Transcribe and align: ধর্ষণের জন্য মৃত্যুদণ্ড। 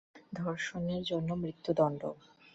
ধর্ষণের 0.35 1.01
জন্য 1.03 1.29
মৃত্যুদণ্ড। 1.35 2.01